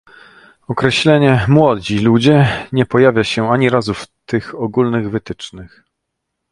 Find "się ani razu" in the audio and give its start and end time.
3.23-3.93